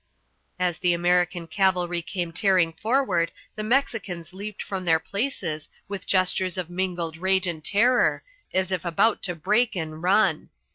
[0.57, 6.57] As the American cavalry came tearing forward, the Mexicans leaped from their places with gestures
[6.57, 10.49] of mingled rage and terror as if about to break and run.